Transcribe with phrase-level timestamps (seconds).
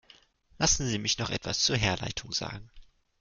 [0.57, 2.71] Lassen Sie mich noch etwas zur Herleitung sagen.